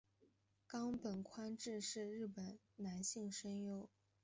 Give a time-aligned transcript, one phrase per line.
[0.65, 3.87] 冈本宽志是日本男性声优。